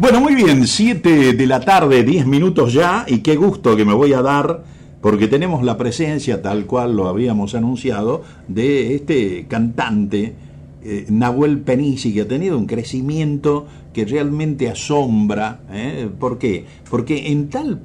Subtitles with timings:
[0.00, 3.92] Bueno, muy bien, 7 de la tarde, 10 minutos ya, y qué gusto que me
[3.92, 4.64] voy a dar,
[5.02, 10.32] porque tenemos la presencia, tal cual lo habíamos anunciado, de este cantante,
[10.82, 15.60] eh, Nahuel Penisi, que ha tenido un crecimiento que realmente asombra.
[15.70, 16.08] ¿eh?
[16.18, 16.64] ¿Por qué?
[16.88, 17.78] Porque en, tal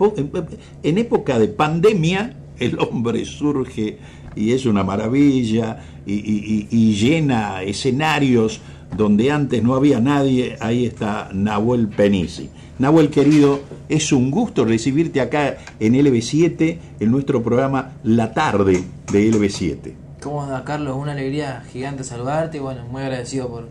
[0.83, 3.97] en época de pandemia, el hombre surge
[4.37, 8.61] y es una maravilla y llena escenarios
[8.95, 12.49] donde antes no había nadie, ahí está Nahuel Penisi.
[12.77, 19.31] Nahuel querido, es un gusto recibirte acá en LB7, en nuestro programa La Tarde de
[19.31, 19.93] LB7.
[20.21, 20.97] ¿Cómo anda Carlos?
[20.97, 23.67] Una alegría gigante saludarte y bueno, muy agradecido por,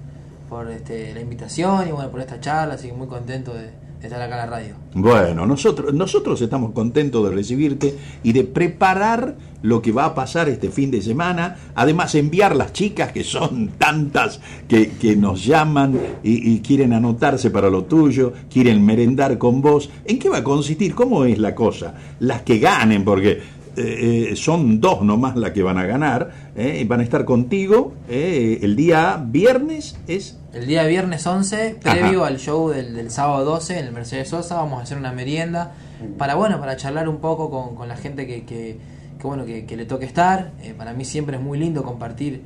[0.48, 4.22] por este, la invitación y bueno, por esta charla, así que muy contento de, estar
[4.22, 4.74] acá en la radio.
[4.94, 10.48] Bueno, nosotros, nosotros estamos contentos de recibirte y de preparar lo que va a pasar
[10.48, 11.56] este fin de semana.
[11.74, 17.70] Además, enviar las chicas, que son tantas que, que nos llaman y, quieren anotarse para
[17.70, 19.90] lo tuyo, quieren merendar con vos.
[20.04, 20.94] ¿En qué va a consistir?
[20.94, 21.94] ¿Cómo es la cosa?
[22.20, 23.40] Las que ganen, porque
[23.76, 27.94] eh, eh, son dos nomás las que van a ganar, eh, van a estar contigo
[28.08, 30.38] el día viernes, ¿es?
[30.54, 34.80] El día viernes 11, previo al show del, sábado 12 en el Mercedes Sosa, vamos
[34.80, 35.72] a hacer una merienda
[36.16, 38.78] para, bueno, para charlar un poco con, la gente que, que,
[39.22, 40.52] bueno, que, le toque estar.
[40.78, 42.42] para mí siempre es muy lindo compartir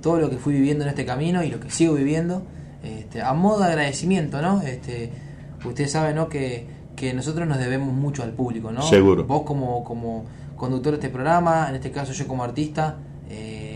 [0.00, 2.42] todo lo que fui viviendo en este camino y lo que sigo viviendo,
[2.82, 4.60] este, a modo de agradecimiento, ¿no?
[4.62, 5.12] Este,
[5.64, 6.28] ustedes saben, ¿no?
[6.28, 8.82] Que que nosotros nos debemos mucho al público, ¿no?
[8.82, 9.24] Seguro.
[9.24, 10.24] Vos como, como
[10.56, 12.96] conductor de este programa, en este caso yo como artista,
[13.28, 13.71] eh,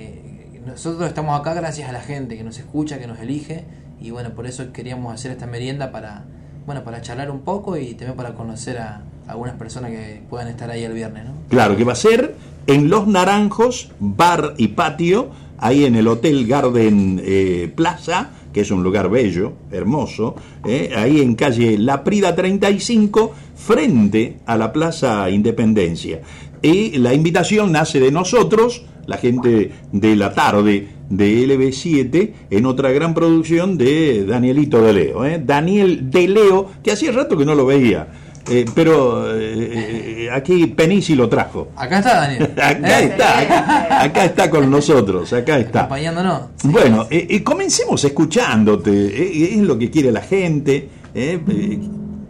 [0.67, 3.65] nosotros estamos acá gracias a la gente que nos escucha, que nos elige,
[4.01, 6.25] y bueno, por eso queríamos hacer esta merienda para,
[6.67, 10.71] bueno, para charlar un poco y también para conocer a, algunas personas que puedan estar
[10.71, 11.33] ahí el viernes, ¿no?
[11.49, 12.35] Claro, que va a ser
[12.67, 18.71] en Los Naranjos, bar y patio, ahí en el Hotel Garden eh, Plaza, que es
[18.71, 25.29] un lugar bello, hermoso, eh, ahí en calle La Prida 35, frente a la Plaza
[25.31, 26.21] Independencia.
[26.63, 32.91] Y la invitación nace de nosotros, la gente de la tarde de LB7, en otra
[32.91, 35.25] gran producción de Danielito de Leo.
[35.25, 35.41] Eh.
[35.45, 38.09] Daniel de Leo, que hacía rato que no lo veía.
[38.49, 41.69] Eh, pero eh, aquí Penisi lo trajo.
[41.77, 42.53] Acá está Daniel.
[42.57, 45.81] acá está, acá, está con nosotros, acá está.
[45.81, 46.43] Acompañándonos.
[46.63, 50.89] Bueno, eh, comencemos escuchándote, es lo que quiere la gente.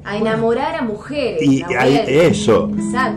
[0.06, 1.42] A enamorar a mujeres.
[1.42, 1.62] Y
[2.06, 2.70] eso.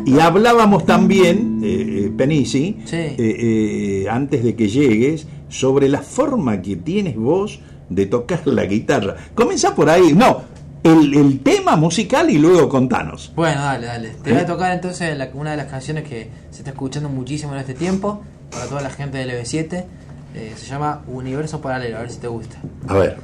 [0.05, 2.79] Y hablábamos también, Penisi,
[4.09, 9.16] antes de que llegues, sobre la forma que tienes vos de tocar la guitarra.
[9.35, 10.13] Comenzá por ahí.
[10.13, 10.44] No,
[10.83, 13.31] el, tema musical y luego contanos.
[13.35, 14.09] Bueno, dale, dale.
[14.23, 14.45] Te voy a ¿Eh?
[14.45, 18.66] tocar entonces una de las canciones que se está escuchando muchísimo en este tiempo, para
[18.67, 19.85] toda la gente del EB7.
[20.35, 22.57] Eh, se llama Universo Paralelo, a ver si te gusta.
[22.88, 23.17] A ver.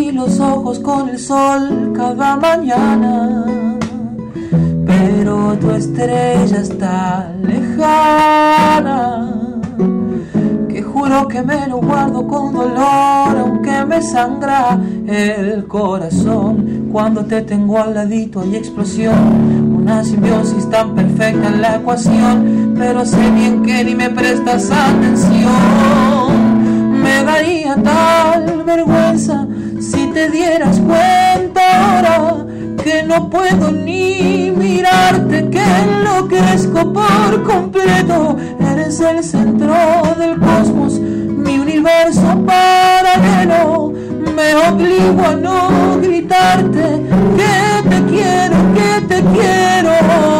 [0.00, 3.44] Abrir los ojos con el sol cada mañana.
[4.86, 9.30] Pero tu estrella está lejana,
[10.68, 16.88] que juro que me lo guardo con dolor, aunque me sangra el corazón.
[16.90, 23.04] Cuando te tengo al ladito hay explosión, una simbiosis tan perfecta en la ecuación, pero
[23.04, 26.40] sé bien que ni me prestas atención
[27.02, 29.46] me daría tal vergüenza
[30.20, 31.62] te dieras cuenta
[31.94, 32.44] ahora
[32.84, 38.36] que no puedo ni mirarte, que enloquezco por completo.
[38.60, 39.74] Eres el centro
[40.18, 43.94] del cosmos, mi universo paralelo.
[44.36, 46.84] Me obligo a no gritarte
[47.38, 50.39] que te quiero, que te quiero.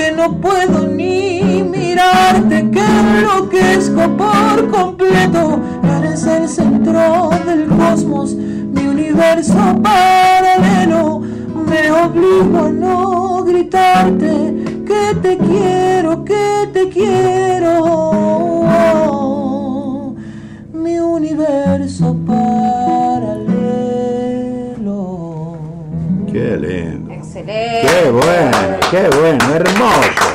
[0.00, 5.60] que no puedo ni mirarte, que enloquezco por completo.
[5.98, 11.20] Eres el centro del cosmos, mi universo paralelo.
[11.68, 14.54] Me obligo a no gritarte
[14.86, 17.76] que te quiero, que te quiero.
[20.72, 22.69] Mi universo paralelo.
[27.70, 30.26] Qué bueno, qué bueno, hermoso.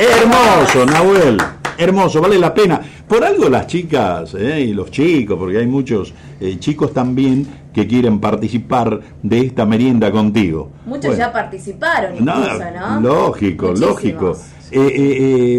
[0.00, 1.38] Hermoso, Nahuel.
[1.78, 2.80] Hermoso, vale la pena.
[3.06, 7.86] Por algo las chicas eh, y los chicos, porque hay muchos eh, chicos también que
[7.86, 10.70] quieren participar de esta merienda contigo.
[10.84, 13.00] Muchos Bueno, ya participaron no, incluso, ¿no?
[13.00, 13.90] Lógico, Muchísimos.
[13.90, 14.36] lógico.
[14.72, 14.90] Eh, eh,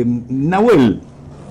[0.02, 1.02] eh, Nahuel,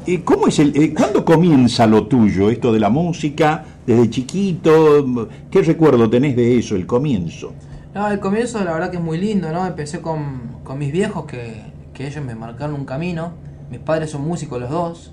[0.07, 3.65] eh, ¿cómo es el, eh, ¿cuándo comienza lo tuyo, esto de la música?
[3.87, 5.29] ¿Desde chiquito?
[5.51, 7.53] ¿Qué recuerdo tenés de eso, el comienzo?
[7.95, 9.67] No, el comienzo la verdad que es muy lindo, ¿no?
[9.67, 13.33] Empecé con, con mis viejos que, que ellos me marcaron un camino.
[13.71, 15.13] Mis padres son músicos los dos.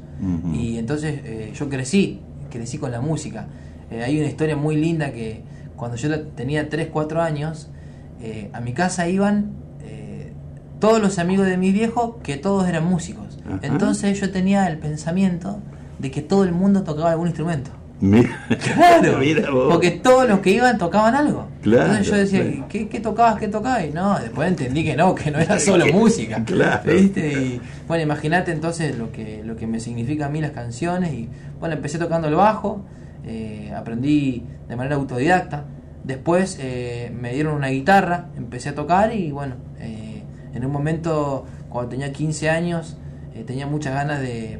[0.53, 3.47] Y entonces eh, yo crecí, crecí con la música.
[3.89, 5.43] Eh, hay una historia muy linda que
[5.77, 7.69] cuando yo tenía 3, 4 años,
[8.21, 9.57] eh, a mi casa iban
[10.79, 13.37] todos los amigos de mis viejos que todos eran músicos.
[13.61, 15.59] Entonces yo tenía el pensamiento
[15.99, 17.71] de que todo el mundo tocaba algún instrumento.
[18.01, 19.73] Mira, Claro, mira vos.
[19.73, 21.47] porque todos los que iban tocaban algo.
[21.61, 22.65] Claro, Entonces yo decía, claro.
[22.69, 23.39] ¿qué, qué tocabas?
[23.39, 23.85] ¿Qué tocabas?
[23.85, 26.43] Y no, después entendí que no, que no era solo música.
[26.45, 26.91] Claro.
[26.91, 27.33] ¿Viste?
[27.33, 31.13] Y bueno, imagínate entonces lo que, lo que me significa a mí las canciones.
[31.13, 31.29] Y
[31.59, 32.85] bueno, empecé tocando el bajo,
[33.25, 35.65] eh, aprendí de manera autodidacta.
[36.03, 40.23] Después eh, me dieron una guitarra, empecé a tocar y bueno, eh,
[40.53, 42.97] en un momento cuando tenía 15 años
[43.45, 44.59] tenía muchas ganas de,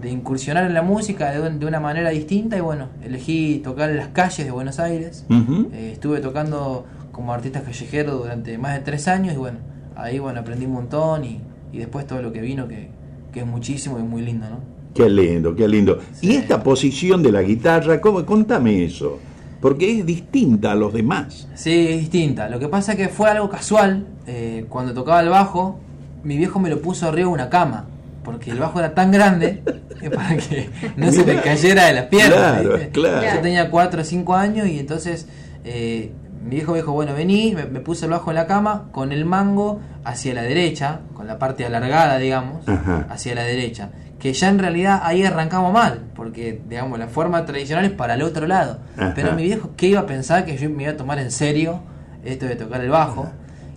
[0.00, 3.96] de incursionar en la música de, de una manera distinta y bueno, elegí tocar en
[3.96, 5.24] las calles de Buenos Aires.
[5.30, 9.58] Eh, estuve tocando como artista callejero durante más de tres años y bueno,
[9.96, 11.40] ahí bueno aprendí un montón y,
[11.72, 12.90] y después todo lo que vino que,
[13.32, 14.60] que es muchísimo y muy lindo, ¿no?
[14.94, 15.98] Qué lindo, qué lindo.
[16.12, 16.28] Sí.
[16.28, 18.24] Y esta posición de la guitarra, ¿cómo?
[18.24, 19.18] contame eso,
[19.60, 21.48] porque es distinta a los demás.
[21.54, 22.48] Sí, es distinta.
[22.48, 24.06] Lo que pasa es que fue algo casual.
[24.26, 25.78] eh, cuando tocaba el bajo,
[26.24, 27.86] mi viejo me lo puso arriba de una cama.
[28.30, 29.62] Porque el bajo era tan grande
[30.00, 32.38] que para que no se me cayera de las piernas.
[32.60, 32.88] Claro, ¿viste?
[32.90, 33.34] claro.
[33.36, 35.26] Yo tenía 4 o 5 años y entonces
[35.64, 36.12] eh,
[36.44, 39.12] mi viejo me dijo, bueno, vení, me, me puse el bajo en la cama con
[39.12, 43.06] el mango hacia la derecha, con la parte alargada, digamos, Ajá.
[43.08, 43.90] hacia la derecha.
[44.18, 48.22] Que ya en realidad ahí arrancamos mal, porque digamos la forma tradicional es para el
[48.22, 48.80] otro lado.
[48.96, 49.12] Ajá.
[49.14, 51.80] Pero mi viejo, ¿qué iba a pensar que yo me iba a tomar en serio
[52.24, 53.30] esto de tocar el bajo?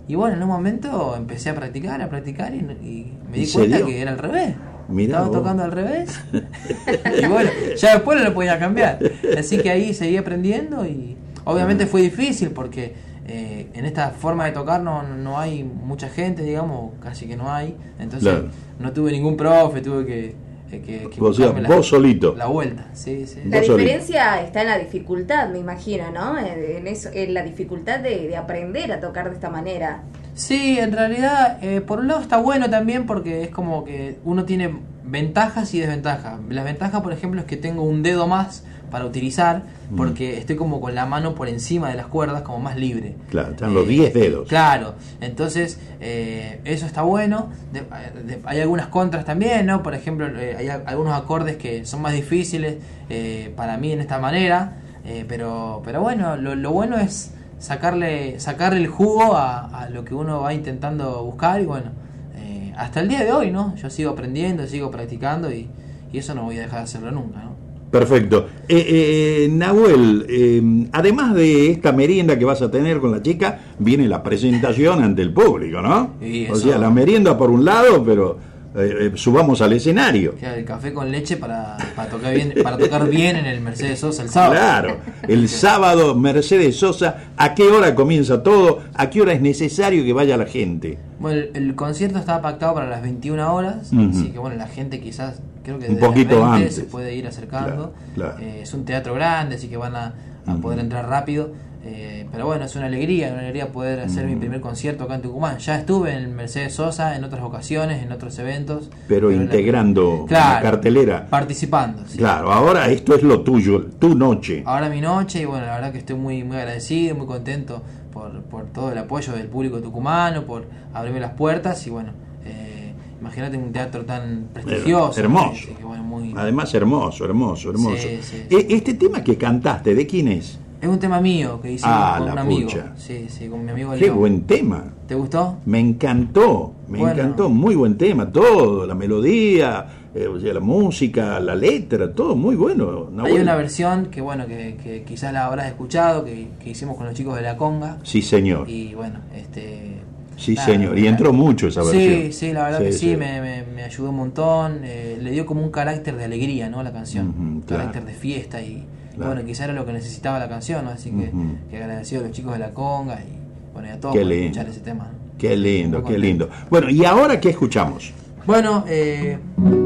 [0.08, 3.50] Y bueno, en un momento empecé a practicar, a practicar y, y me di ¿En
[3.52, 3.86] cuenta serio?
[3.86, 4.54] que era al revés.
[4.88, 5.36] Mirá Estaba vos.
[5.38, 6.20] tocando al revés.
[7.22, 8.98] y bueno, ya después no lo podía cambiar.
[9.38, 12.94] Así que ahí seguí aprendiendo y obviamente fue difícil porque
[13.26, 17.52] eh, en esta forma de tocar no, no hay mucha gente, digamos, casi que no
[17.52, 17.76] hay.
[18.00, 18.48] Entonces Claro.
[18.80, 20.34] no tuve ningún profe, tuve que...
[20.80, 22.34] que, que O sea, buscarme la- vos solito.
[22.36, 23.40] La vuelta, sí, sí.
[23.44, 23.76] La Vos solito.
[23.76, 26.38] diferencia está en la dificultad, me imagino, ¿no?
[26.38, 26.46] En,
[26.76, 30.02] en eso, en la dificultad de, de aprender a tocar de esta manera.
[30.34, 34.44] Sí, en realidad, eh, por un lado está bueno también porque es como que uno
[34.44, 34.74] tiene
[35.04, 36.38] ventajas y desventajas.
[36.48, 39.62] Las ventajas, por ejemplo, es que tengo un dedo más para utilizar
[39.96, 43.14] porque estoy como con la mano por encima de las cuerdas, como más libre.
[43.30, 44.48] Claro, están los 10 dedos.
[44.48, 47.50] Claro, entonces eh, eso está bueno.
[47.72, 49.82] De- de- hay algunas contras también, ¿no?
[49.82, 52.76] Por ejemplo, eh, hay a- algunos acordes que son más difíciles
[53.10, 54.74] eh, para mí en esta manera,
[55.06, 60.04] eh, pero, pero bueno, lo, lo bueno es sacarle, sacarle el jugo a, a lo
[60.04, 61.92] que uno va intentando buscar y bueno,
[62.36, 63.76] eh, hasta el día de hoy, ¿no?
[63.76, 65.68] Yo sigo aprendiendo, sigo practicando y,
[66.12, 67.52] y eso no voy a dejar de hacerlo nunca, ¿no?
[67.92, 68.48] Perfecto.
[68.68, 73.60] Eh, eh, Nahuel, eh, además de esta merienda que vas a tener con la chica,
[73.78, 76.14] viene la presentación ante el público, ¿no?
[76.50, 78.38] O sea, la merienda por un lado, pero
[78.74, 80.34] eh, eh, subamos al escenario.
[80.40, 84.22] El café con leche para, para tocar bien, para tocar bien en el Mercedes Sosa
[84.22, 84.52] el sábado.
[84.54, 84.96] Claro,
[85.28, 88.80] el sábado Mercedes Sosa, ¿a qué hora comienza todo?
[88.94, 90.98] ¿A qué hora es necesario que vaya la gente?
[91.18, 95.00] Bueno, el, el concierto estaba pactado para las 21 horas, así que bueno, la gente
[95.00, 96.74] quizás, creo que Un desde poquito las 20 antes.
[96.74, 97.92] se puede ir acercando.
[98.14, 98.38] Claro, claro.
[98.40, 100.14] Eh, es un teatro grande, así que van a,
[100.46, 101.52] a poder entrar rápido.
[101.84, 105.22] Eh, pero bueno, es una alegría, una alegría poder hacer mi primer concierto acá en
[105.22, 105.58] Tucumán.
[105.58, 108.88] Ya estuve en Mercedes Sosa en otras ocasiones, en otros eventos.
[109.08, 111.26] Pero en la- integrando Claro, la cartelera.
[111.28, 112.18] Participando, sí.
[112.18, 114.62] Claro, ahora esto es lo tuyo, tu noche.
[114.64, 118.42] ahora mi noche y bueno, la verdad que estoy muy muy agradecido, muy contento por,
[118.42, 122.12] por todo el apoyo del público tucumano, por abrirme las puertas y bueno,
[122.44, 125.18] eh, imagínate un teatro tan prestigioso.
[125.18, 125.50] hermoso.
[125.50, 127.96] así que, bueno, muy- Además, hermoso, hermoso, hermoso.
[128.00, 130.60] Sí, sí, E- Este tema que cantaste, ¿de quién es?
[130.82, 132.68] Es un tema mío que hice Ah, con un amigo.
[132.68, 132.92] pucha.
[132.96, 134.84] Sí, sí, con mi amigo Qué buen tema.
[135.06, 135.58] ¿Te gustó?
[135.64, 137.14] Me encantó, me Bueno.
[137.14, 142.34] encantó, muy buen tema, todo, la melodía, eh, o sea, la música, la letra, todo
[142.34, 143.08] muy bueno.
[143.22, 147.06] Hay una versión que bueno, que, que quizás la habrás escuchado, que, que hicimos con
[147.06, 147.98] los chicos de la conga.
[148.02, 148.68] Sí, señor.
[148.68, 149.98] Y bueno, este.
[150.36, 150.98] Sí, nada, señor.
[150.98, 152.32] Y entró mucho esa Sí, versión.
[152.32, 154.80] sí, la verdad que sí, Me, me- me ayudó un montón.
[154.82, 156.82] eh, le dio como un carácter de alegría, ¿no?
[156.82, 157.62] La canción.
[157.66, 157.84] Claro.
[157.84, 159.32] carácter de fiesta y Claro.
[159.32, 160.90] bueno, quizás era lo que necesitaba la canción, ¿no?
[160.90, 161.30] Así que,
[161.70, 163.38] que agradecido a los chicos de la conga y
[163.72, 164.44] bueno, y a todos Qué por lindo.
[164.46, 165.06] escuchar ese tema.
[165.38, 166.48] Qué lindo, qué lindo.
[166.70, 168.12] Bueno, ¿y ahora qué escuchamos?
[168.44, 169.38] Bueno, eh,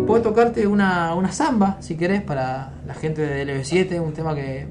[0.06, 4.66] puedo tocarte una, una samba, si querés, para la gente de LB7, un tema que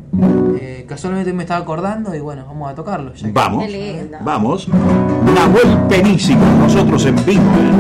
[0.59, 3.13] eh, casualmente me estaba acordando y bueno, vamos a tocarlo.
[3.13, 4.17] ya que- Vamos, Qué lindo.
[4.21, 4.67] vamos.
[4.67, 7.43] Nahuel Penisi con nosotros en vivo.
[7.43, 7.71] ¿eh?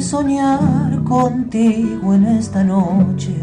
[0.00, 3.34] Soñar contigo en esta noche.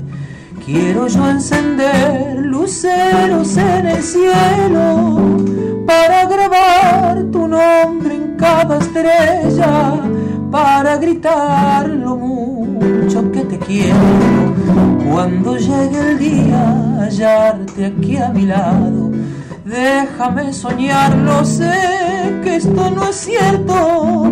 [0.66, 5.38] Quiero yo encender luceros en el cielo
[5.86, 10.00] para grabar tu nombre en cada estrella,
[10.52, 14.54] para gritar lo mucho que te quiero.
[15.12, 19.12] Cuando llegue el día, hallarte aquí a mi lado.
[19.66, 21.74] Déjame soñarlo, sé
[22.44, 24.30] que esto no es cierto,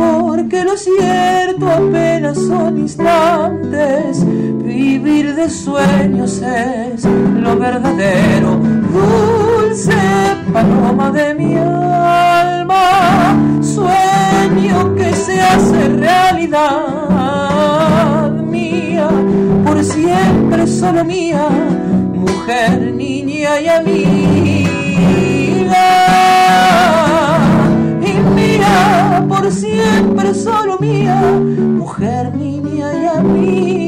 [0.00, 4.24] porque lo cierto apenas son instantes.
[4.64, 8.60] Vivir de sueños es lo verdadero.
[8.92, 9.92] Dulce
[10.52, 16.70] paloma de mi alma, sueño que se hace realidad
[18.56, 19.08] mía,
[19.64, 21.46] por siempre solo mía,
[22.14, 24.80] mujer, niña y amiga.
[29.50, 33.79] Siempre solo mía, mujer, niña y amiga.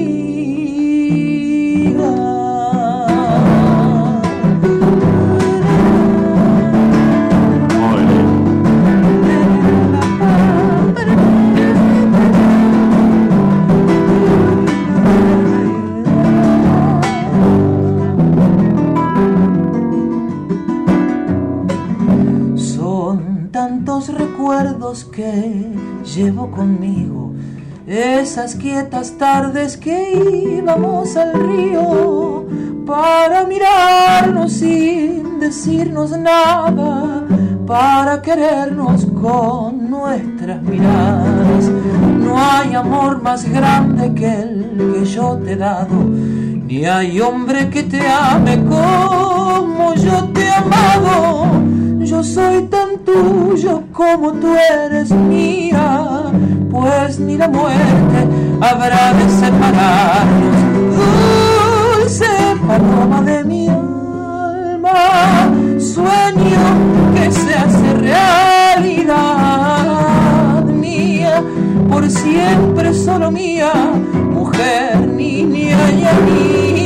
[28.33, 32.47] Esas quietas tardes que íbamos al río
[32.87, 37.27] para mirarnos sin decirnos nada,
[37.67, 41.71] para querernos con nuestras miradas.
[42.25, 47.69] No hay amor más grande que el que yo te he dado, ni hay hombre
[47.69, 51.49] que te ame como yo te he amado.
[52.01, 56.22] Yo soy tan tuyo como tú eres mía,
[56.83, 58.27] pues ni la muerte
[58.61, 60.57] habrá de separarnos.
[60.99, 62.27] Dulce
[62.67, 65.49] paloma de mi alma,
[65.79, 66.65] sueño
[67.15, 69.15] que se hace realidad
[70.65, 71.41] mía,
[71.89, 73.73] por siempre solo mía,
[74.33, 76.83] mujer, niña y amiga.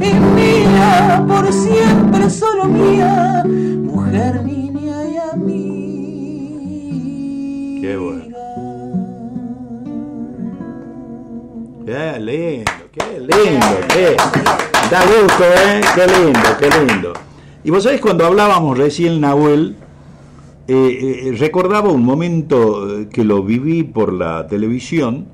[0.00, 0.12] Y
[1.26, 3.42] por siempre solo mía,
[12.26, 14.16] lindo, qué lindo, qué.
[14.90, 15.80] Da gusto, ¿eh?
[15.94, 17.12] Qué lindo, qué lindo.
[17.64, 19.76] Y vos sabés, cuando hablábamos recién, Nahuel,
[20.68, 20.74] eh,
[21.28, 25.28] eh, recordaba un momento eh, que lo viví por la televisión.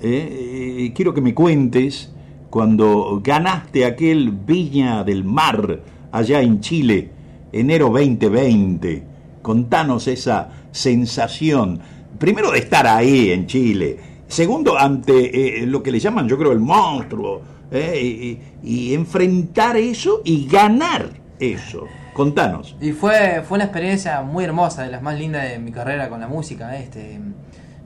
[0.00, 2.12] quiero que me cuentes
[2.50, 5.80] cuando ganaste aquel Viña del Mar
[6.12, 7.10] allá en Chile,
[7.52, 9.02] enero 2020.
[9.40, 11.80] Contanos esa sensación,
[12.18, 16.52] primero de estar ahí en Chile, segundo ante eh, lo que le llaman, yo creo,
[16.52, 18.00] el monstruo, eh,
[18.62, 21.86] y, y enfrentar eso y ganar eso.
[22.12, 22.76] Contanos.
[22.80, 26.20] Y fue, fue una experiencia muy hermosa, de las más lindas de mi carrera con
[26.20, 26.76] la música.
[26.76, 27.18] Este,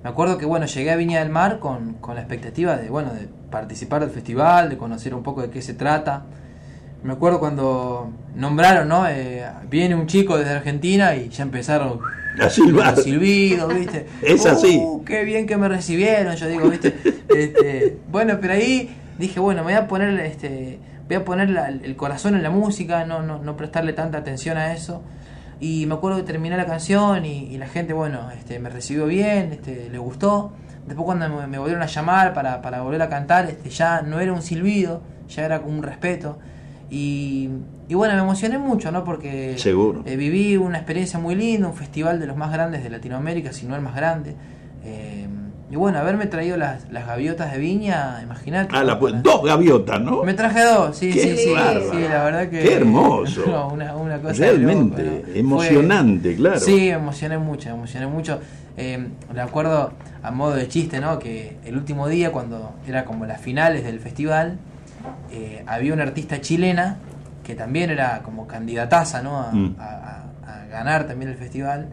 [0.02, 3.14] me acuerdo que bueno, llegué a Viña del Mar con, con la expectativa de, bueno,
[3.14, 6.24] de participar del festival, de conocer un poco de qué se trata.
[7.02, 9.08] Me acuerdo cuando nombraron, ¿no?
[9.08, 12.00] Eh, viene un chico desde Argentina y ya empezaron
[12.46, 12.94] A silbar.
[12.96, 14.06] los silbidos, ¿viste?
[14.22, 14.78] Es así.
[14.82, 16.94] Uh, qué bien que me recibieron, yo digo, ¿viste?
[17.28, 20.78] Este, bueno, pero ahí dije, bueno, me voy a poner este
[21.08, 24.58] voy a poner la- el corazón en la música, no, no, no prestarle tanta atención
[24.58, 25.02] a eso.
[25.58, 29.06] Y me acuerdo que terminé la canción y, y la gente, bueno, este, me recibió
[29.06, 30.52] bien, este, le gustó.
[30.86, 34.20] Después cuando me, me volvieron a llamar para, para volver a cantar, este, ya no
[34.20, 36.38] era un silbido, ya era como un respeto.
[36.90, 37.48] Y,
[37.88, 39.04] y bueno, me emocioné mucho, ¿no?
[39.04, 40.02] Porque Seguro.
[40.06, 43.66] eh, viví una experiencia muy linda, un festival de los más grandes de Latinoamérica, si
[43.66, 44.34] no el más grande.
[44.84, 45.26] Eh,
[45.70, 48.74] y bueno, haberme traído las, las gaviotas de viña, imagínate.
[48.74, 50.22] Ah, la Para- dos gaviotas, ¿no?
[50.24, 52.60] Me traje dos, sí, Qué sí, sí, la verdad que...
[52.60, 53.44] Qué hermoso.
[53.46, 55.24] No, una, una cosa de Realmente, loco, ¿no?
[55.26, 56.60] Fue- emocionante, claro.
[56.60, 58.40] Sí, emocioné mucho, emocioné mucho.
[58.78, 59.92] Eh, me acuerdo
[60.22, 61.18] a modo de chiste, ¿no?
[61.18, 64.56] Que el último día, cuando era como las finales del festival,
[65.30, 66.96] eh, había una artista chilena
[67.44, 69.40] que también era como candidataza, ¿no?
[69.40, 69.76] A, Mm.
[69.78, 69.84] a-
[70.46, 71.88] a- ganar también el festival.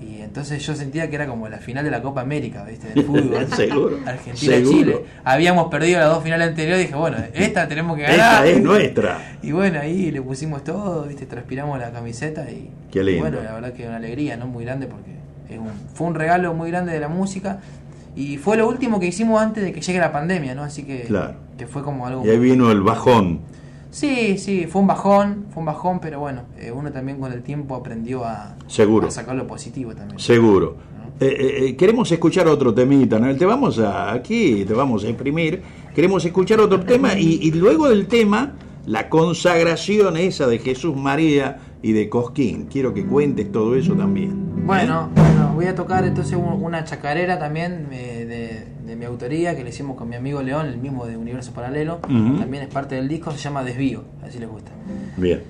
[0.00, 2.88] Y entonces yo sentía que era como la final de la Copa América, ¿viste?
[2.94, 3.46] Del fútbol.
[3.56, 5.04] Seguro, Argentina-Chile.
[5.24, 8.46] Habíamos perdido las dos finales anteriores dije, bueno, esta tenemos que ganar.
[8.46, 9.18] Esta es nuestra.
[9.42, 11.24] Y bueno, ahí le pusimos todo, ¿viste?
[11.26, 12.70] Transpiramos la camiseta y.
[12.90, 13.18] Qué lindo.
[13.18, 14.46] y bueno, la verdad que una alegría, ¿no?
[14.46, 15.12] Muy grande porque
[15.48, 17.58] es un, fue un regalo muy grande de la música.
[18.16, 20.62] Y fue lo último que hicimos antes de que llegue la pandemia, ¿no?
[20.62, 21.34] Así que, Claro.
[21.58, 22.24] que fue como algo.
[22.24, 23.40] Y ahí vino el bajón.
[23.90, 27.42] Sí, sí, fue un bajón, fue un bajón, pero bueno, eh, uno también con el
[27.42, 29.08] tiempo aprendió a, Seguro.
[29.08, 30.18] a sacar lo positivo también.
[30.18, 30.76] Seguro.
[31.20, 33.34] Eh, eh, eh, queremos escuchar otro temita, ¿no?
[33.36, 35.62] Te vamos a, aquí, te vamos a imprimir.
[35.94, 38.52] Queremos escuchar otro tema y, y luego del tema,
[38.86, 42.66] la consagración esa de Jesús María y de Cosquín.
[42.70, 44.55] Quiero que cuentes todo eso también.
[44.66, 48.26] Bueno, bueno, voy a tocar entonces un- una chacarera también eh,
[48.82, 51.52] de, de mi autoría que le hicimos con mi amigo León, el mismo de Universo
[51.52, 51.98] Paralelo.
[52.40, 54.72] También es parte del disco, se llama Desvío, así les gusta.
[55.16, 55.42] Bien.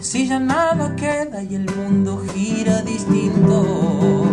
[0.00, 4.24] Si ya nada queda y el mundo gira distinto.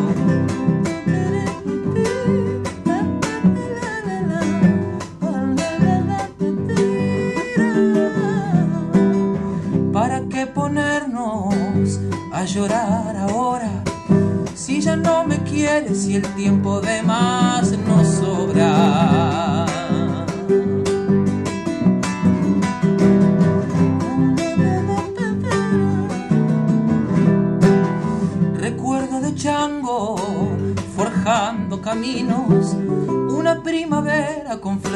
[9.92, 12.00] ¿Para qué ponernos
[12.32, 13.84] a llorar ahora?
[14.56, 19.41] Si ya no me quieres y el tiempo de más nos sobra.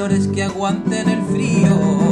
[0.07, 2.04] Que aguanten el frío.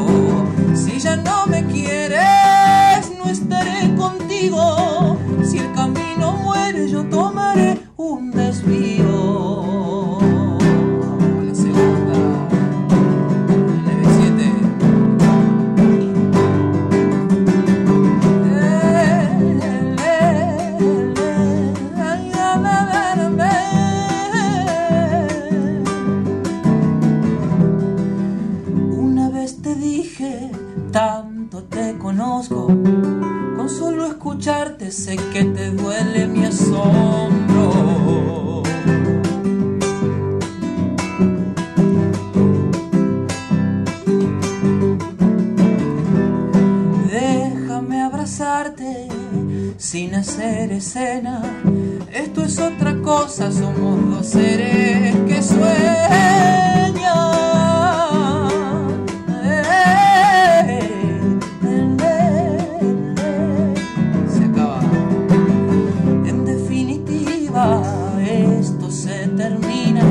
[69.35, 70.01] Termina.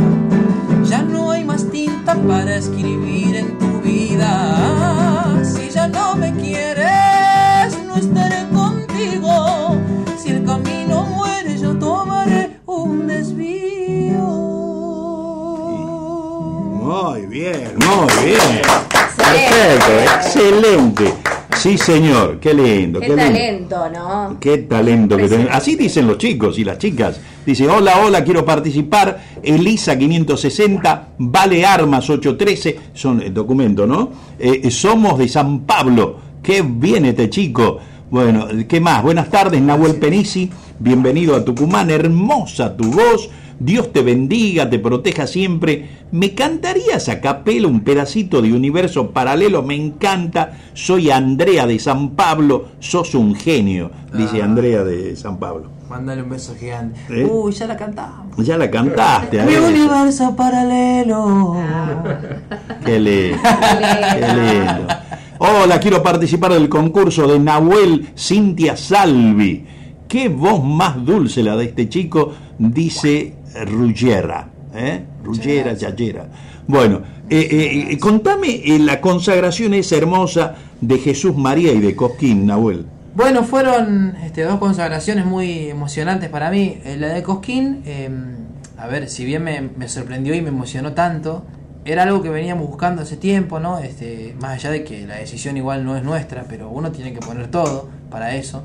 [0.84, 5.42] Ya no hay más tinta para escribir en tu vida.
[5.44, 9.76] Si ya no me quieres, no estaré contigo.
[10.22, 14.18] Si el camino muere, yo tomaré un desvío.
[16.82, 18.62] Muy bien, muy bien.
[19.16, 21.14] Perfecto, excelente.
[21.56, 22.98] Sí, señor, qué lindo.
[22.98, 24.36] Qué talento, ¿no?
[24.40, 25.48] Qué talento que tenés.
[25.52, 27.20] Así dicen los chicos y las chicas.
[27.44, 29.20] Dicen, hola, hola, quiero participar.
[29.42, 34.10] Elisa 560, Vale Armas 813, son el documento, ¿no?
[34.38, 36.16] Eh, somos de San Pablo.
[36.42, 37.78] Qué bien este chico.
[38.10, 39.02] Bueno, ¿qué más?
[39.02, 40.50] Buenas tardes, Nahuel Penisi.
[40.78, 41.90] Bienvenido a Tucumán.
[41.90, 43.30] Hermosa tu voz.
[43.64, 45.88] Dios te bendiga, te proteja siempre.
[46.10, 49.62] ¿Me cantarías a capela un pedacito de universo paralelo?
[49.62, 50.58] Me encanta.
[50.74, 52.66] Soy Andrea de San Pablo.
[52.80, 54.46] Sos un genio, dice Ah.
[54.46, 55.70] Andrea de San Pablo.
[55.88, 56.98] Mándale un beso gigante.
[57.08, 57.24] ¿Eh?
[57.24, 58.36] Uy, ya la cantamos.
[58.38, 59.42] Ya la cantaste.
[59.44, 59.60] Mi ver.
[59.62, 61.54] universo paralelo.
[62.84, 63.38] Qué lindo.
[64.14, 64.94] Qué lindo.
[65.38, 69.64] Hola, quiero participar del concurso de Nahuel Cintia Salvi.
[70.08, 73.34] qué voz más dulce la de este chico, dice
[73.66, 74.48] Ruggera.
[74.74, 75.04] ¿eh?
[75.22, 76.26] Ruggera, Yayera.
[76.66, 82.46] Bueno, eh, eh, eh, contame la consagración esa hermosa de Jesús María y de Cosquín,
[82.46, 82.86] Nahuel.
[83.14, 86.78] Bueno, fueron este, dos consagraciones muy emocionantes para mí.
[86.98, 88.08] La de Cosquín, eh,
[88.78, 91.44] a ver, si bien me, me sorprendió y me emocionó tanto,
[91.84, 93.78] era algo que veníamos buscando hace tiempo, ¿no?
[93.80, 97.20] Este, más allá de que la decisión igual no es nuestra, pero uno tiene que
[97.20, 98.62] poner todo para eso.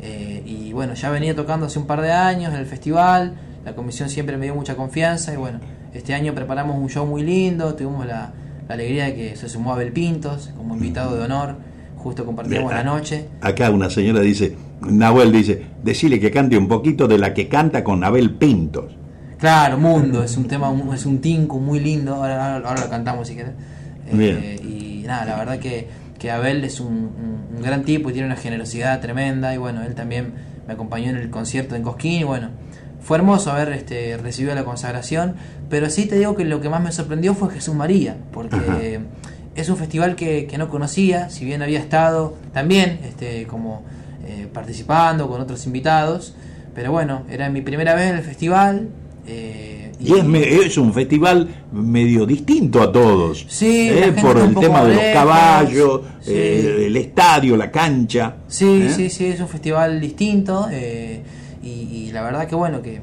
[0.00, 3.34] Eh, y bueno, ya venía tocando hace un par de años en el festival,
[3.68, 5.60] la comisión siempre me dio mucha confianza y bueno,
[5.92, 8.32] este año preparamos un show muy lindo, tuvimos la,
[8.66, 11.56] la alegría de que se sumó Abel Pintos como invitado de honor,
[11.96, 13.26] justo compartimos la noche.
[13.40, 17.84] Acá una señora dice, Nahuel dice, decile que cante un poquito de la que canta
[17.84, 18.96] con Abel Pintos.
[19.38, 23.36] Claro, Mundo, es un tema, es un tinku muy lindo, ahora, ahora- lo cantamos si
[23.36, 23.52] querés.
[24.10, 25.86] Eh, y nada, la verdad que,
[26.18, 29.82] que Abel es un, un- un gran tipo y tiene una generosidad tremenda y bueno,
[29.82, 30.32] él también
[30.66, 32.50] me acompañó en el concierto en Cosquín y bueno,
[33.00, 35.34] fue hermoso haber este, recibido la consagración,
[35.70, 38.78] pero sí te digo que lo que más me sorprendió fue Jesús María, porque Ajá.
[39.54, 43.82] es un festival que, que no conocía, si bien había estado también este, como
[44.26, 46.34] eh, participando con otros invitados,
[46.74, 48.88] pero bueno, era mi primera vez en el festival.
[49.26, 53.46] eh, Y es, me- es un festival medio distinto a todos.
[53.48, 54.14] Sí, ¿eh?
[54.20, 56.30] por el tema de los caballos, sí.
[56.34, 58.36] eh, el estadio, la cancha.
[58.46, 58.92] Sí, ¿eh?
[58.94, 61.20] sí, sí, es un festival distinto eh,
[61.62, 63.00] y, y la verdad que bueno, que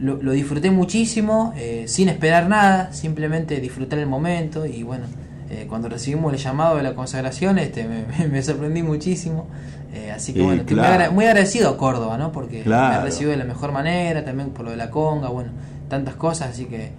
[0.00, 5.04] lo, lo disfruté muchísimo, eh, sin esperar nada, simplemente disfrutar el momento y bueno,
[5.50, 9.46] eh, cuando recibimos el llamado de la consagración este, me, me- me sorprendí muchísimo,
[9.94, 10.92] eh, así que Sí, bueno, muy, claro.
[10.94, 12.32] agra- muy agradecido a Córdoba, ¿no?
[12.32, 13.00] Porque me Claro.
[13.00, 15.50] ha recibido de la mejor manera, también por lo de la conga, bueno,
[15.88, 16.90] tantas cosas, así que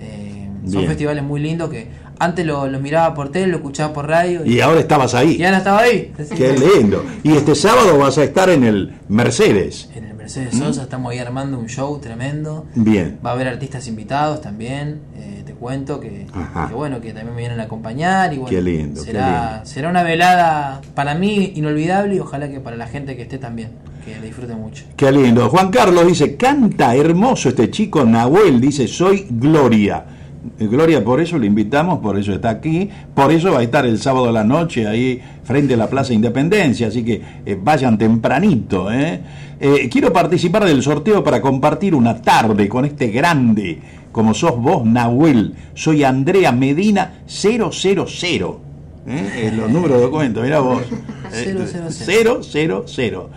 [0.00, 0.86] eh, son Bien.
[0.88, 4.60] festivales muy lindos que antes lo, lo miraba por tele, lo escuchaba por radio Y
[4.60, 5.36] ahora estabas ahí.
[5.38, 6.12] y ahora estaba ahí.
[6.36, 7.04] Qué lindo.
[7.24, 9.88] Y este sábado vas a estar en el Mercedes.
[9.94, 12.66] En el Mercedes Sosa estamos ahí armando un show tremendo.
[12.76, 13.18] Bien.
[13.24, 15.00] Va a haber artistas invitados también.
[15.16, 16.26] eh, te cuento que,
[16.68, 18.32] que bueno, que también me vienen a acompañar.
[18.32, 19.66] Y bueno, Qué lindo, qué será, lindo.
[19.66, 23.70] será una velada para mí inolvidable y ojalá que para la gente que esté también,
[24.04, 24.84] que la disfrute mucho.
[24.96, 25.48] Qué lindo.
[25.48, 30.04] Juan Carlos dice, canta hermoso este chico Nahuel, dice, soy Gloria.
[30.58, 33.86] Eh, Gloria, por eso le invitamos, por eso está aquí, por eso va a estar
[33.86, 37.96] el sábado a la noche ahí frente a la Plaza Independencia, así que eh, vayan
[37.96, 38.90] tempranito.
[38.92, 39.20] ¿eh?
[39.60, 43.78] Eh, quiero participar del sorteo para compartir una tarde con este grande,
[44.10, 45.54] como sos vos, Nahuel.
[45.74, 47.70] Soy Andrea Medina 000.
[49.06, 49.30] ¿eh?
[49.36, 50.82] Eh, los números de documentos, mira vos.
[51.32, 51.54] Eh,
[51.92, 52.42] 000.
[52.84, 53.30] 000.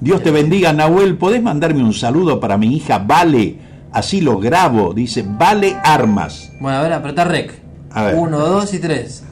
[0.00, 1.16] Dios te bendiga, Nahuel.
[1.16, 3.67] ¿Podés mandarme un saludo para mi hija Vale?
[3.92, 6.52] Así lo grabo, dice Vale Armas.
[6.60, 7.52] Bueno, a ver, apretá rec.
[7.90, 8.14] A ver.
[8.16, 9.24] Uno, dos y tres.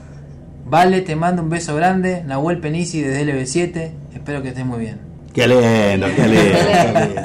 [0.64, 2.23] Vale, te mando un beso grande.
[2.25, 3.90] Nahuel Penisi desde LB7.
[4.14, 4.99] Espero que estés muy bien.
[5.33, 6.59] Qué lindo, qué lindo.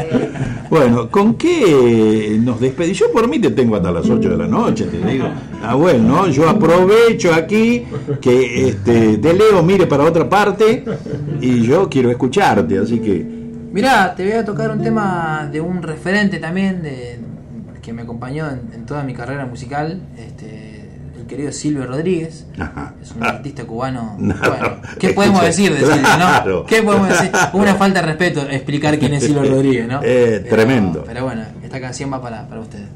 [0.10, 0.38] qué lindo.
[0.72, 2.98] Bueno, ¿con qué nos despedimos?
[2.98, 5.28] Yo por mí te tengo hasta las 8 de la noche, te digo.
[5.62, 6.30] Nahuel, ¿no?
[6.30, 7.84] Yo aprovecho aquí
[8.22, 10.86] que este, de Leo mire para otra parte
[11.42, 13.41] y yo quiero escucharte, así que...
[13.72, 17.20] Mirá, te voy a tocar un tema de un referente también de,
[17.82, 22.46] que me acompañó en, en toda mi carrera musical, este, el querido Silvio Rodríguez.
[22.60, 22.94] Ajá.
[23.02, 24.16] Es un artista cubano.
[24.20, 26.60] No, bueno, ¿qué podemos decir de Silvio, claro.
[26.62, 26.66] no?
[26.66, 27.32] ¿Qué podemos decir?
[27.54, 30.02] Una falta de respeto explicar quién es Silvio Rodríguez, ¿no?
[30.04, 31.04] Eh, Pero- tremendo.
[31.06, 32.88] Pero bueno, esta canción va para, para ustedes.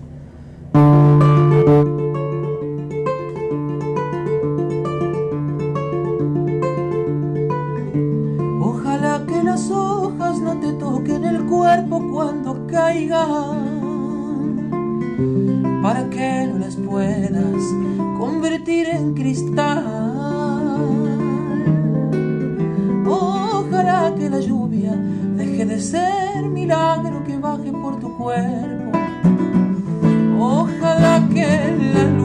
[12.16, 13.60] Cuando caigan,
[15.84, 17.62] para que no las puedas
[18.18, 19.84] convertir en cristal.
[23.06, 24.94] Ojalá que la lluvia
[25.36, 28.98] deje de ser milagro que baje por tu cuerpo.
[30.40, 31.50] Ojalá que
[31.94, 32.25] la luna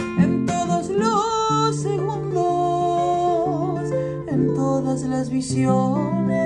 [5.29, 6.39] visiones.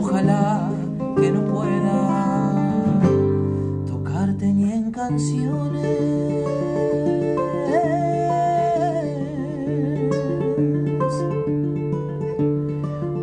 [0.00, 0.70] Ojalá
[1.16, 3.00] que no pueda
[3.86, 5.86] tocarte ni en canciones.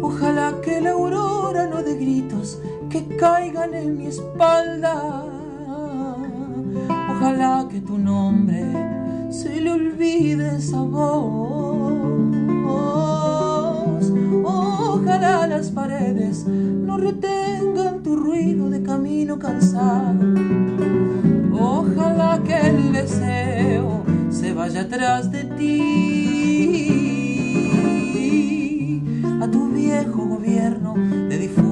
[0.02, 5.26] Ojalá que la aurora no de gritos que caigan en mi espalda.
[7.10, 8.64] Ojalá que tu nombre
[9.30, 11.47] se le olvide sabor.
[16.48, 20.20] No retengan tu ruido de camino cansado.
[21.54, 25.78] Ojalá que el deseo se vaya atrás de ti
[29.42, 31.67] a tu viejo gobierno de difuntos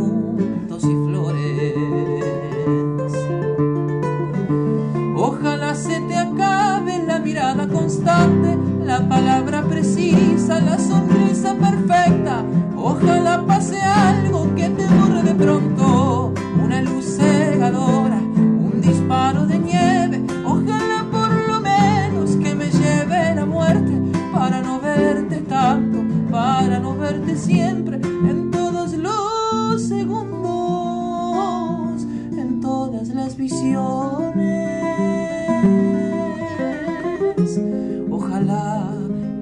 [38.36, 38.91] Ojalá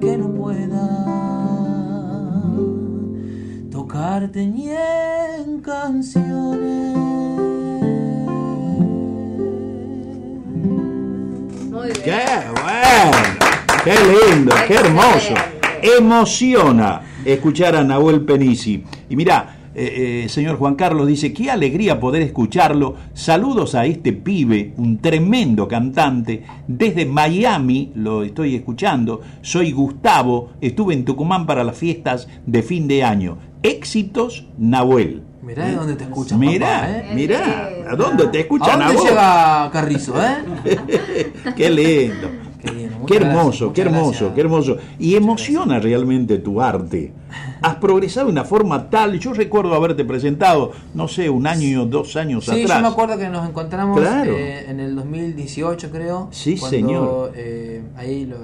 [0.00, 0.88] que no pueda
[3.68, 6.96] tocarte ni en canciones.
[11.72, 12.04] Muy bien.
[12.04, 12.22] ¡Qué
[12.62, 13.18] bueno!
[13.82, 13.94] ¡Qué
[14.30, 14.54] lindo!
[14.68, 15.34] ¡Qué hermoso!
[15.82, 18.84] Emociona escuchar a Nahuel Penisi.
[19.08, 22.94] Y mira, eh, eh, señor Juan Carlos dice, qué alegría poder escucharlo.
[23.12, 26.44] Saludos a este pibe, un tremendo cantante.
[26.68, 29.20] Desde Miami lo estoy escuchando.
[29.42, 33.38] Soy Gustavo, estuve en Tucumán para las fiestas de fin de año.
[33.62, 35.22] Éxitos, Nahuel.
[35.42, 37.12] Mirá de dónde te escuchan, Mirá, papá, ¿eh?
[37.14, 39.10] mirá, ¿a dónde te ¿A escuchan a dónde vos?
[39.10, 41.32] llega Carrizo, eh?
[41.56, 42.30] Qué lindo.
[42.64, 44.32] Qué gracias, hermoso, qué hermoso, gracias.
[44.34, 44.76] qué hermoso.
[44.98, 47.12] Y emociona realmente tu arte.
[47.62, 51.86] Has progresado de una forma tal, yo recuerdo haberte presentado, no sé, un año o
[51.86, 52.78] dos años Sí, atrás.
[52.78, 54.32] yo me acuerdo que nos encontramos Claro.
[54.36, 56.28] eh, en el 2018, creo.
[56.30, 57.32] Sí, cuando, señor.
[57.36, 58.38] eh, ahí lo-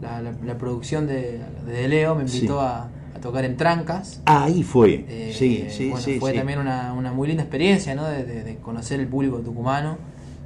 [0.00, 2.64] la, la- la producción de, de Leo me invitó Sí.
[2.66, 4.22] a, a tocar en Trancas.
[4.24, 5.04] Ahí fue.
[5.08, 6.18] Eh, sí, sí, bueno, sí.
[6.18, 6.38] Fue sí.
[6.38, 8.06] también una, una muy linda experiencia, ¿no?
[8.06, 9.98] De, de- de conocer el público tucumano.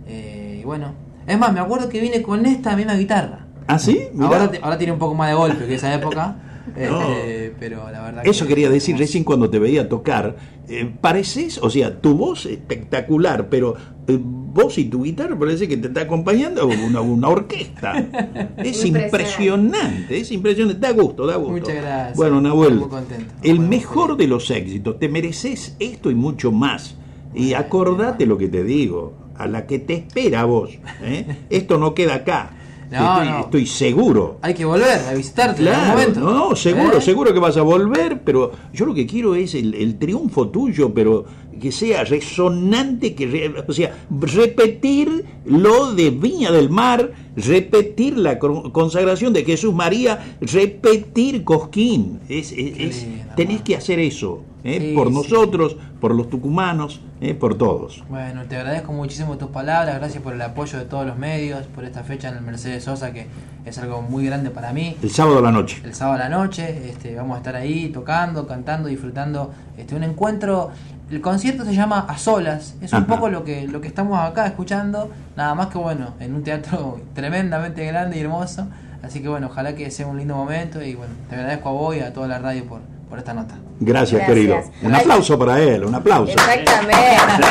[0.08, 0.92] Eh, y bueno,
[1.26, 3.46] es más, me acuerdo que vine con esta misma guitarra.
[3.66, 4.00] ¿Ah, sí?
[4.12, 4.50] Mirá.
[4.62, 6.36] Ahora, tiene un poco más de golpe que esa época.
[6.76, 7.02] No.
[7.02, 10.34] este, pero la verdad Eso que- quería decir recién cuando te veía tocar.
[10.66, 13.74] eh, pareces, o sea, tu voz espectacular, pero
[14.08, 17.92] eh, vos y tu guitarra parece que te está acompañando una, una orquesta.
[18.56, 19.04] Es Impresionante.
[19.04, 20.80] impresionante, es impresionante.
[20.80, 21.52] Da gusto, da gusto.
[21.52, 22.16] Muchas gracias.
[22.16, 23.34] Bueno, Nahuel, Muy contento.
[23.42, 24.18] el Muy mejor feliz.
[24.18, 24.98] de los éxitos.
[24.98, 26.96] Te mereces esto y mucho más.
[27.34, 30.70] Y acordate lo que te digo, a la que te espera a vos.
[31.02, 31.36] ¿eh?
[31.50, 32.50] Esto no queda acá.
[32.90, 33.40] No, estoy, no.
[33.40, 34.38] estoy seguro.
[34.42, 36.20] Hay que volver a visitarte en algún momento.
[36.20, 37.00] no, no, seguro, ¿Eh?
[37.00, 40.92] seguro que vas a volver, pero yo lo que quiero es el, el triunfo tuyo,
[40.94, 41.24] pero
[41.58, 48.38] que sea resonante, que re- o sea, repetir lo de Viña del Mar, repetir la
[48.38, 52.20] consagración de Jesús María, repetir Cosquín.
[52.28, 54.78] Es, es- es- tenés que hacer eso, ¿eh?
[54.90, 55.14] Sí, por sí.
[55.14, 57.34] nosotros, por los tucumanos, ¿eh?
[57.34, 58.04] por todos.
[58.08, 61.84] Bueno, te agradezco muchísimo tus palabras, gracias por el apoyo de todos los medios, por
[61.84, 63.26] esta fecha en el Mercedes Sosa, que
[63.64, 64.94] es algo muy grande para mí.
[65.02, 65.80] El sábado a la noche.
[65.84, 70.04] El sábado a la noche, este, vamos a estar ahí tocando, cantando, disfrutando este, un
[70.04, 70.70] encuentro.
[71.10, 73.06] El concierto se llama A Solas, es un Ajá.
[73.06, 77.00] poco lo que, lo que estamos acá escuchando, nada más que bueno, en un teatro
[77.14, 78.66] tremendamente grande y hermoso.
[79.02, 81.94] Así que bueno, ojalá que sea un lindo momento y bueno, te agradezco a vos
[81.96, 83.54] y a toda la radio por, por esta nota.
[83.80, 84.26] Gracias, Gracias.
[84.26, 84.56] querido.
[84.82, 86.32] Un aplauso para él, un aplauso.
[86.32, 86.96] Exactamente.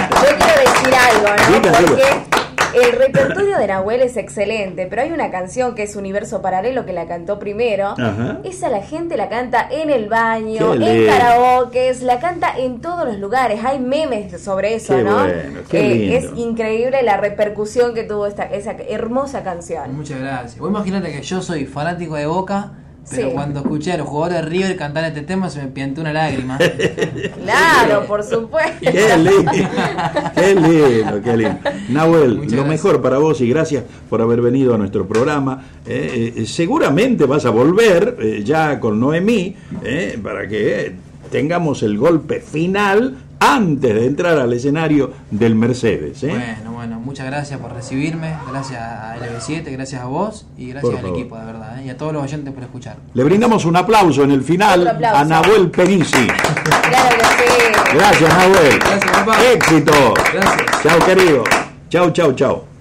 [0.10, 1.62] Yo quiero decir algo, ¿no?
[1.88, 2.43] Porque
[2.74, 6.94] el repertorio de Nahuel es excelente, pero hay una canción que es Universo Paralelo que
[6.94, 7.90] la cantó primero.
[7.98, 8.40] Ajá.
[8.44, 13.06] Esa la gente la canta en el baño, Qué en karaoke, la canta en todos
[13.08, 13.60] los lugares.
[13.64, 15.20] Hay memes sobre eso, Qué ¿no?
[15.20, 16.16] bueno, qué Eh, lindo.
[16.18, 19.96] es increíble la repercusión que tuvo esta esa hermosa canción.
[19.96, 20.58] Muchas gracias.
[20.58, 22.72] Vos imaginate que yo soy fanático de Boca,
[23.10, 23.34] pero Sí.
[23.34, 26.58] cuando escuché a los jugadores de River cantar este tema se me piantó una lágrima.
[27.44, 28.80] Claro, por supuesto.
[28.82, 29.52] Qué lindo,
[30.36, 31.58] qué lindo, qué lindo.
[31.90, 32.68] Nahuel, Muchas lo gracias.
[32.86, 35.64] mejor para vos y gracias por haber venido a nuestro programa.
[35.86, 40.96] Eh, eh, seguramente vas a volver eh, ya con Noemí eh, para que eh,
[41.32, 46.24] tengamos el golpe final antes de entrar al escenario del Mercedes.
[46.24, 46.28] ¿eh?
[46.30, 50.96] Bueno, bueno, muchas gracias por recibirme, gracias a LB7, gracias a vos y Por gracias
[50.96, 51.18] al favor.
[51.20, 51.86] equipo, de verdad, ¿eh?
[51.86, 52.98] y a todos los oyentes por escuchar.
[53.14, 56.28] Le brindamos un aplauso en el final a Nahuel Penisi.
[56.28, 57.96] Claro que sí.
[57.96, 58.80] Gracias, Nahuel.
[58.80, 59.38] Gracias, papá.
[59.52, 60.14] Éxito.
[60.34, 60.82] Gracias.
[60.84, 61.44] Chao, querido.
[61.90, 62.73] Chao, chao, chao.